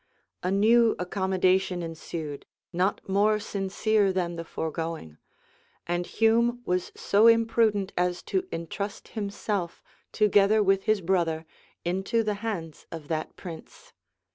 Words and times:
A 0.41 0.49
new 0.49 0.95
accommodation 0.97 1.83
ensued, 1.83 2.47
not 2.73 3.07
more 3.07 3.39
sincere 3.39 4.11
than 4.11 4.35
the 4.35 4.43
foregoing; 4.43 5.19
and 5.85 6.07
Hume 6.07 6.63
was 6.65 6.91
so 6.95 7.27
imprudent 7.27 7.93
as 7.95 8.23
to 8.23 8.47
intrust 8.51 9.09
himself, 9.09 9.83
together 10.11 10.63
with 10.63 10.85
his 10.85 11.01
brother, 11.01 11.45
into 11.85 12.23
the 12.23 12.33
hands 12.41 12.87
of 12.91 13.09
that 13.09 13.35
prince. 13.35 13.93